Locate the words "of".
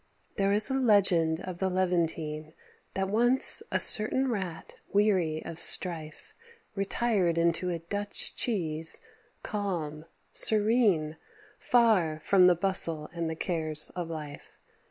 1.41-1.59, 5.45-5.59, 13.91-14.09